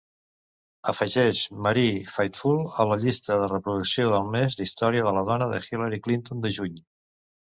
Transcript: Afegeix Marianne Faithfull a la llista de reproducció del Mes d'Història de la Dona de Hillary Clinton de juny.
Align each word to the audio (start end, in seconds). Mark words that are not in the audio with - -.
Afegeix 0.91 1.41
Marianne 1.65 2.05
Faithfull 2.13 2.63
a 2.83 2.87
la 2.91 2.97
llista 3.03 3.37
de 3.41 3.51
reproducció 3.51 4.07
del 4.15 4.33
Mes 4.37 4.59
d'Història 4.61 5.05
de 5.09 5.15
la 5.19 5.23
Dona 5.29 5.51
de 5.53 5.63
Hillary 5.67 6.01
Clinton 6.09 6.41
de 6.47 6.53
juny. 6.57 6.75